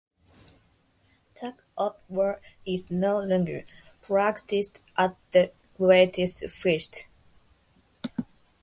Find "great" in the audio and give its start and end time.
5.77-6.15